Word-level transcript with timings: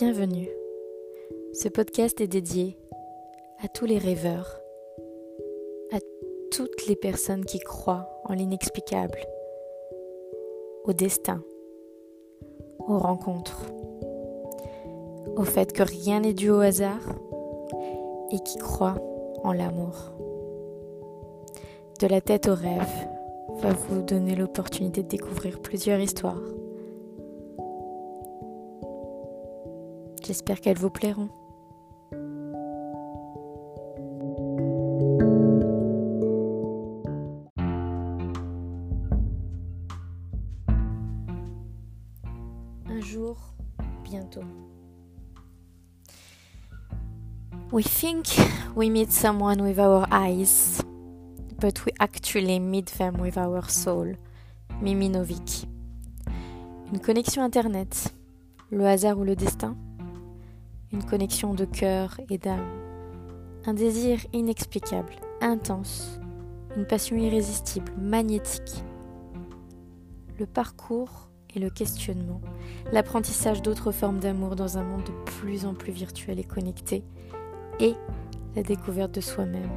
Bienvenue. 0.00 0.48
Ce 1.52 1.68
podcast 1.68 2.22
est 2.22 2.26
dédié 2.26 2.78
à 3.62 3.68
tous 3.68 3.84
les 3.84 3.98
rêveurs, 3.98 4.58
à 5.92 5.98
toutes 6.50 6.86
les 6.86 6.96
personnes 6.96 7.44
qui 7.44 7.58
croient 7.58 8.08
en 8.24 8.32
l'inexplicable, 8.32 9.18
au 10.84 10.94
destin, 10.94 11.44
aux 12.78 12.96
rencontres, 12.96 13.66
au 15.36 15.44
fait 15.44 15.70
que 15.70 15.82
rien 15.82 16.20
n'est 16.20 16.32
dû 16.32 16.48
au 16.48 16.60
hasard 16.60 17.06
et 18.32 18.38
qui 18.38 18.56
croient 18.56 19.02
en 19.44 19.52
l'amour. 19.52 20.12
De 22.00 22.06
la 22.06 22.22
tête 22.22 22.48
au 22.48 22.54
rêve 22.54 23.06
va 23.56 23.74
vous 23.74 24.00
donner 24.00 24.34
l'opportunité 24.34 25.02
de 25.02 25.08
découvrir 25.08 25.60
plusieurs 25.60 26.00
histoires 26.00 26.40
J'espère 30.30 30.60
qu'elles 30.60 30.78
vous 30.78 30.90
plairont. 30.90 31.28
Un 42.86 43.00
jour, 43.00 43.36
bientôt. 44.04 44.44
We 47.72 47.82
think 47.82 48.28
we 48.76 48.88
meet 48.88 49.10
someone 49.10 49.60
with 49.60 49.80
our 49.80 50.06
eyes, 50.12 50.80
but 51.58 51.84
we 51.84 51.92
actually 51.98 52.60
meet 52.60 52.96
them 52.98 53.20
with 53.20 53.36
our 53.36 53.68
soul. 53.68 54.14
Mimi 54.80 55.08
Novik. 55.08 55.66
Une 56.92 57.00
connexion 57.00 57.42
Internet, 57.42 58.14
le 58.70 58.86
hasard 58.86 59.18
ou 59.18 59.24
le 59.24 59.34
destin? 59.34 59.76
Une 60.92 61.04
connexion 61.04 61.54
de 61.54 61.64
cœur 61.64 62.20
et 62.28 62.38
d'âme, 62.38 62.66
un 63.64 63.74
désir 63.74 64.18
inexplicable, 64.32 65.14
intense, 65.40 66.18
une 66.76 66.86
passion 66.86 67.16
irrésistible, 67.16 67.92
magnétique. 67.96 68.82
Le 70.38 70.46
parcours 70.46 71.30
et 71.54 71.60
le 71.60 71.70
questionnement, 71.70 72.40
l'apprentissage 72.92 73.62
d'autres 73.62 73.92
formes 73.92 74.18
d'amour 74.18 74.56
dans 74.56 74.78
un 74.78 74.82
monde 74.82 75.04
de 75.04 75.30
plus 75.30 75.64
en 75.64 75.74
plus 75.74 75.92
virtuel 75.92 76.40
et 76.40 76.44
connecté, 76.44 77.04
et 77.78 77.94
la 78.56 78.62
découverte 78.62 79.14
de 79.14 79.20
soi-même. 79.20 79.70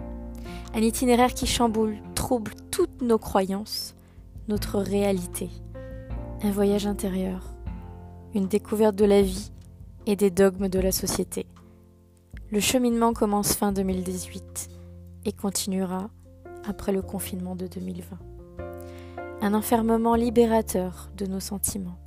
Un 0.74 0.82
itinéraire 0.82 1.34
qui 1.34 1.46
chamboule, 1.46 1.98
trouble 2.16 2.54
toutes 2.72 3.02
nos 3.04 3.20
croyances, 3.20 3.96
notre 4.48 4.80
réalité. 4.80 5.50
Un 6.42 6.52
voyage 6.52 6.88
intérieur, 6.88 7.54
une 8.34 8.48
découverte 8.48 8.96
de 8.96 9.06
la 9.06 9.22
vie 9.22 9.53
et 10.06 10.16
des 10.16 10.32
dogmes 10.32 10.68
de 10.68 10.80
la 10.80 10.92
société. 10.92 11.46
Le 12.52 12.60
cheminement 12.60 13.14
commence 13.14 13.56
fin 13.56 13.72
2018 13.72 14.70
et 15.26 15.32
continuera 15.32 16.10
après 16.68 16.92
le 16.92 17.02
confinement 17.02 17.56
de 17.56 17.68
2020. 17.68 18.18
Un 19.42 19.54
enfermement 19.54 20.16
libérateur 20.16 21.10
de 21.18 21.26
nos 21.26 21.40
sentiments. 21.40 21.98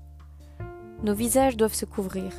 Nos 1.03 1.14
visages 1.14 1.56
doivent 1.56 1.75
se 1.75 1.84
couvrir, 1.84 2.33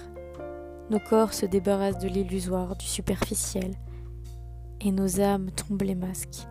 nos 0.90 1.00
corps 1.00 1.34
se 1.34 1.46
débarrassent 1.46 2.00
de 2.00 2.08
l'illusoire, 2.08 2.76
du 2.76 2.86
superficiel, 2.86 3.76
et 4.82 4.92
nos 4.92 5.20
âmes 5.20 5.52
tombent 5.52 5.82
les 5.82 5.96
masques, 5.96 6.48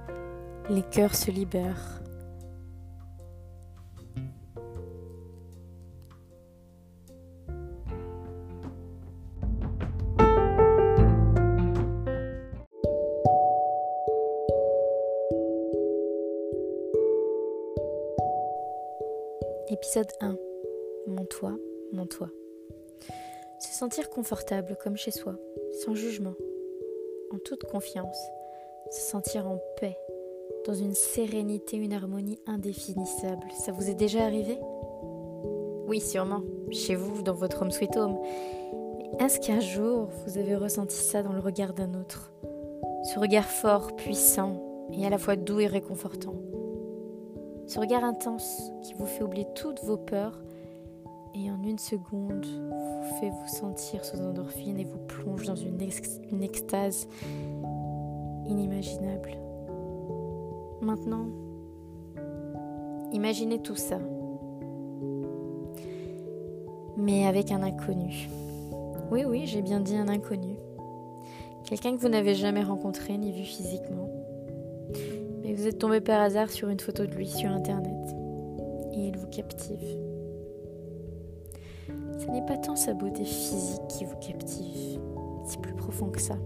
les 0.68 0.82
cœurs 0.82 1.14
se 1.14 1.30
libèrent, 1.30 2.02
Épisode 19.76 20.08
1. 20.22 20.38
Mon 21.06 21.26
toit, 21.26 21.58
mon 21.92 22.06
toit. 22.06 22.30
Se 23.58 23.78
sentir 23.78 24.08
confortable 24.08 24.74
comme 24.82 24.96
chez 24.96 25.10
soi, 25.10 25.36
sans 25.84 25.94
jugement, 25.94 26.32
en 27.30 27.36
toute 27.36 27.64
confiance, 27.64 28.18
se 28.90 29.02
sentir 29.02 29.46
en 29.46 29.58
paix, 29.78 29.98
dans 30.64 30.72
une 30.72 30.94
sérénité, 30.94 31.76
une 31.76 31.92
harmonie 31.92 32.38
indéfinissable. 32.46 33.46
Ça 33.52 33.70
vous 33.70 33.90
est 33.90 33.94
déjà 33.94 34.24
arrivé? 34.24 34.58
Oui, 35.86 36.00
sûrement, 36.00 36.40
chez 36.70 36.94
vous, 36.94 37.20
dans 37.20 37.34
votre 37.34 37.60
home 37.60 37.70
sweet 37.70 37.98
home. 37.98 38.18
Est-ce 39.20 39.40
qu'un 39.40 39.60
jour 39.60 40.08
vous 40.24 40.38
avez 40.38 40.56
ressenti 40.56 40.96
ça 40.96 41.22
dans 41.22 41.34
le 41.34 41.40
regard 41.40 41.74
d'un 41.74 41.92
autre? 42.00 42.32
Ce 43.12 43.18
regard 43.18 43.44
fort, 43.44 43.94
puissant 43.94 44.88
et 44.94 45.04
à 45.04 45.10
la 45.10 45.18
fois 45.18 45.36
doux 45.36 45.60
et 45.60 45.66
réconfortant 45.66 46.34
ce 47.66 47.80
regard 47.80 48.04
intense 48.04 48.70
qui 48.82 48.94
vous 48.94 49.06
fait 49.06 49.22
oublier 49.22 49.46
toutes 49.54 49.82
vos 49.82 49.96
peurs 49.96 50.40
et 51.34 51.50
en 51.50 51.62
une 51.62 51.78
seconde 51.78 52.46
vous 52.46 53.20
fait 53.20 53.30
vous 53.30 53.48
sentir 53.48 54.04
sous 54.04 54.18
endorphine 54.20 54.78
et 54.78 54.84
vous 54.84 54.98
plonge 54.98 55.44
dans 55.44 55.56
une, 55.56 55.80
extase 56.42 57.08
inimaginable. 58.46 59.36
Maintenant, 60.80 61.26
imaginez 63.12 63.60
tout 63.60 63.76
ça, 63.76 63.98
mais 66.96 67.26
avec 67.26 67.50
un 67.50 67.62
inconnu. 67.62 68.28
Oui, 69.10 69.24
oui, 69.24 69.42
j'ai 69.46 69.62
bien 69.62 69.80
dit 69.80 69.96
un 69.96 70.08
inconnu. 70.08 70.56
Quelqu'un 71.64 71.96
que 71.96 72.00
vous 72.00 72.08
n'avez 72.08 72.34
jamais 72.34 72.62
rencontré 72.62 73.18
ni 73.18 73.32
vu 73.32 73.42
physiquement 73.42 74.08
vous 75.56 75.66
êtes 75.66 75.78
tombé 75.78 76.02
par 76.02 76.20
hasard 76.20 76.50
sur 76.50 76.68
une 76.68 76.80
photo 76.80 77.06
de 77.06 77.14
lui 77.14 77.28
sur 77.28 77.50
internet 77.50 78.14
et 78.92 79.06
il 79.06 79.16
vous 79.16 79.26
captive. 79.28 79.98
Ce 82.18 82.26
n'est 82.26 82.44
pas 82.44 82.58
tant 82.58 82.76
sa 82.76 82.92
beauté 82.92 83.24
physique 83.24 83.80
qui 83.88 84.04
vous 84.04 84.16
captive, 84.16 85.00
c'est 85.46 85.60
plus 85.62 85.72
profond 85.72 86.10
que 86.10 86.20
ça. 86.20 86.36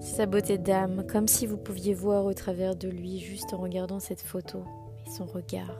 C'est 0.00 0.16
sa 0.16 0.26
beauté 0.26 0.58
d'âme, 0.58 1.06
comme 1.06 1.26
si 1.26 1.46
vous 1.46 1.56
pouviez 1.56 1.94
voir 1.94 2.26
au 2.26 2.34
travers 2.34 2.76
de 2.76 2.88
lui 2.88 3.18
juste 3.20 3.54
en 3.54 3.58
regardant 3.58 4.00
cette 4.00 4.20
photo 4.20 4.62
et 5.06 5.10
son 5.10 5.24
regard. 5.24 5.78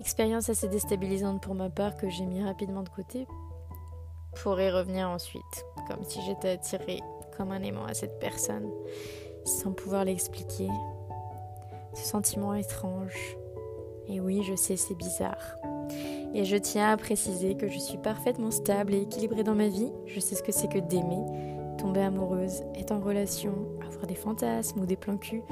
Expérience 0.00 0.50
assez 0.50 0.68
déstabilisante 0.68 1.42
pour 1.42 1.54
ma 1.54 1.70
part 1.70 1.96
que 1.96 2.10
j'ai 2.10 2.26
mis 2.26 2.44
rapidement 2.44 2.82
de 2.82 2.90
côté 2.90 3.26
pour 4.42 4.60
y 4.60 4.70
revenir 4.70 5.08
ensuite, 5.08 5.64
comme 5.88 6.04
si 6.04 6.20
j'étais 6.26 6.50
attirée 6.50 7.00
comme 7.38 7.52
un 7.52 7.62
aimant 7.62 7.86
à 7.86 7.94
cette 7.94 8.18
personne 8.18 8.70
sans 9.44 9.72
pouvoir 9.72 10.04
l'expliquer. 10.04 10.68
Ce 11.94 12.04
sentiment 12.04 12.54
étrange. 12.54 13.36
Et 14.08 14.20
oui, 14.20 14.42
je 14.42 14.54
sais, 14.54 14.76
c'est 14.76 14.94
bizarre. 14.94 15.56
Et 16.34 16.44
je 16.44 16.56
tiens 16.56 16.90
à 16.90 16.96
préciser 16.96 17.56
que 17.56 17.68
je 17.68 17.78
suis 17.78 17.98
parfaitement 17.98 18.50
stable 18.50 18.94
et 18.94 19.02
équilibrée 19.02 19.44
dans 19.44 19.54
ma 19.54 19.68
vie. 19.68 19.92
Je 20.06 20.18
sais 20.18 20.34
ce 20.34 20.42
que 20.42 20.52
c'est 20.52 20.68
que 20.68 20.78
d'aimer, 20.78 21.22
tomber 21.78 22.00
amoureuse, 22.00 22.62
être 22.74 22.92
en 22.92 23.00
relation, 23.00 23.54
avoir 23.86 24.06
des 24.06 24.14
fantasmes 24.14 24.80
ou 24.80 24.86
des 24.86 24.96
plans 24.96 25.18
cul. 25.18 25.42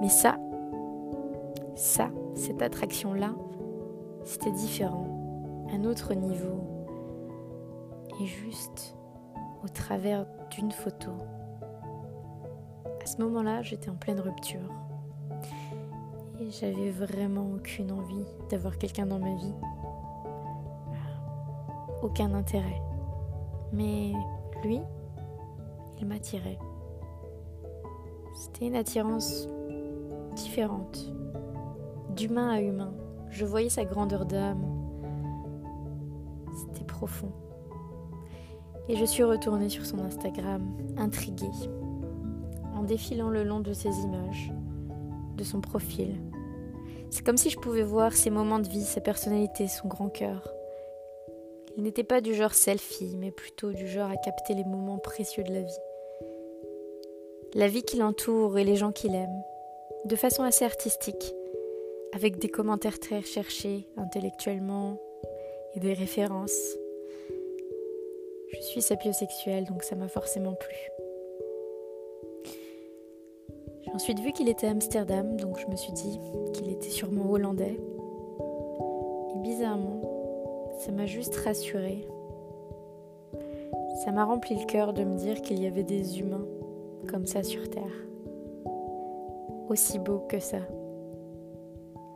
Mais 0.00 0.08
ça, 0.08 0.38
ça, 1.74 2.10
cette 2.34 2.62
attraction-là, 2.62 3.34
c'était 4.24 4.52
différent. 4.52 5.06
Un 5.70 5.84
autre 5.84 6.14
niveau. 6.14 6.60
Et 8.20 8.26
juste 8.26 8.96
au 9.64 9.68
travers 9.68 10.26
d'une 10.50 10.72
photo. 10.72 11.10
À 13.02 13.06
ce 13.06 13.20
moment-là, 13.20 13.62
j'étais 13.62 13.90
en 13.90 13.96
pleine 13.96 14.20
rupture. 14.20 14.60
Et 16.40 16.50
j'avais 16.50 16.90
vraiment 16.90 17.50
aucune 17.56 17.90
envie 17.90 18.24
d'avoir 18.48 18.78
quelqu'un 18.78 19.06
dans 19.06 19.18
ma 19.18 19.34
vie. 19.34 19.54
Aucun 22.02 22.32
intérêt. 22.32 22.80
Mais 23.72 24.12
lui, 24.62 24.80
il 26.00 26.06
m'attirait. 26.06 26.58
C'était 28.34 28.66
une 28.66 28.76
attirance 28.76 29.48
différente, 30.36 31.12
d'humain 32.10 32.50
à 32.50 32.60
humain. 32.60 32.94
Je 33.30 33.44
voyais 33.44 33.68
sa 33.68 33.84
grandeur 33.84 34.26
d'âme. 34.26 34.64
C'était 36.56 36.84
profond. 36.84 37.32
Et 38.88 38.96
je 38.96 39.04
suis 39.04 39.24
retournée 39.24 39.68
sur 39.68 39.84
son 39.84 39.98
Instagram, 39.98 40.62
intriguée 40.96 41.50
défilant 42.82 43.30
le 43.30 43.44
long 43.44 43.60
de 43.60 43.72
ses 43.72 43.90
images, 44.00 44.52
de 45.36 45.44
son 45.44 45.60
profil. 45.60 46.20
C'est 47.10 47.24
comme 47.24 47.36
si 47.36 47.50
je 47.50 47.58
pouvais 47.58 47.82
voir 47.82 48.12
ses 48.14 48.30
moments 48.30 48.58
de 48.58 48.68
vie, 48.68 48.84
sa 48.84 49.00
personnalité, 49.00 49.68
son 49.68 49.88
grand 49.88 50.08
cœur. 50.08 50.52
Il 51.76 51.82
n'était 51.82 52.04
pas 52.04 52.20
du 52.20 52.34
genre 52.34 52.54
selfie, 52.54 53.16
mais 53.18 53.30
plutôt 53.30 53.72
du 53.72 53.86
genre 53.86 54.10
à 54.10 54.16
capter 54.16 54.54
les 54.54 54.64
moments 54.64 54.98
précieux 54.98 55.42
de 55.42 55.52
la 55.52 55.62
vie. 55.62 55.78
La 57.54 57.68
vie 57.68 57.82
qui 57.82 57.96
l'entoure 57.96 58.58
et 58.58 58.64
les 58.64 58.76
gens 58.76 58.92
qu'il 58.92 59.14
aime, 59.14 59.42
de 60.04 60.16
façon 60.16 60.42
assez 60.42 60.64
artistique, 60.64 61.34
avec 62.14 62.38
des 62.38 62.48
commentaires 62.48 62.98
très 62.98 63.18
recherchés 63.18 63.86
intellectuellement 63.96 65.00
et 65.74 65.80
des 65.80 65.94
références. 65.94 66.76
Je 68.52 68.60
suis 68.60 68.82
sapiosexuelle, 68.82 69.64
donc 69.64 69.82
ça 69.82 69.96
m'a 69.96 70.08
forcément 70.08 70.52
plu. 70.54 71.01
J'ai 73.92 73.96
ensuite 73.96 74.20
vu 74.20 74.32
qu'il 74.32 74.48
était 74.48 74.68
à 74.68 74.70
Amsterdam, 74.70 75.36
donc 75.36 75.58
je 75.58 75.66
me 75.66 75.76
suis 75.76 75.92
dit 75.92 76.18
qu'il 76.54 76.70
était 76.70 76.88
sûrement 76.88 77.30
hollandais. 77.30 77.78
Et 79.34 79.38
bizarrement, 79.40 80.00
ça 80.78 80.92
m'a 80.92 81.04
juste 81.04 81.36
rassurée. 81.36 82.08
Ça 84.02 84.10
m'a 84.10 84.24
rempli 84.24 84.58
le 84.58 84.64
cœur 84.64 84.94
de 84.94 85.04
me 85.04 85.18
dire 85.18 85.42
qu'il 85.42 85.62
y 85.62 85.66
avait 85.66 85.84
des 85.84 86.20
humains 86.20 86.46
comme 87.06 87.26
ça 87.26 87.42
sur 87.42 87.68
Terre. 87.68 87.84
Aussi 89.68 89.98
beau 89.98 90.20
que 90.26 90.40
ça. 90.40 90.60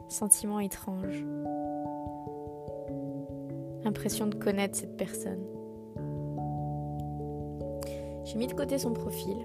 Sentiment 0.08 0.60
étrange. 0.60 1.26
Impression 3.84 4.28
de 4.28 4.34
connaître 4.34 4.78
cette 4.78 4.96
personne. 4.96 5.44
J'ai 8.24 8.38
mis 8.38 8.46
de 8.46 8.54
côté 8.54 8.78
son 8.78 8.94
profil. 8.94 9.36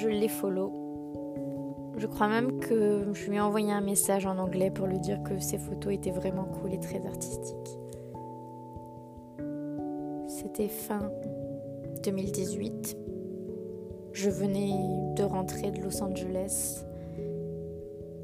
Je 0.00 0.08
l'ai 0.08 0.28
follow. 0.28 0.72
Je 1.96 2.06
crois 2.06 2.28
même 2.28 2.60
que 2.60 3.08
je 3.12 3.28
lui 3.28 3.36
ai 3.36 3.40
envoyé 3.40 3.72
un 3.72 3.80
message 3.80 4.26
en 4.26 4.38
anglais 4.38 4.70
pour 4.70 4.86
lui 4.86 5.00
dire 5.00 5.22
que 5.24 5.38
ses 5.40 5.58
photos 5.58 5.92
étaient 5.92 6.12
vraiment 6.12 6.44
cool 6.44 6.72
et 6.72 6.78
très 6.78 7.04
artistiques. 7.04 7.78
C'était 10.28 10.68
fin 10.68 11.10
2018. 12.04 12.96
Je 14.12 14.30
venais 14.30 14.72
de 15.16 15.24
rentrer 15.24 15.72
de 15.72 15.82
Los 15.82 16.00
Angeles 16.00 16.84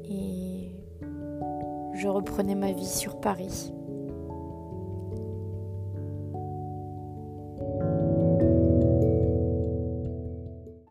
et 0.05 0.71
je 1.93 2.07
reprenais 2.07 2.55
ma 2.55 2.71
vie 2.71 2.85
sur 2.85 3.19
Paris. 3.19 3.73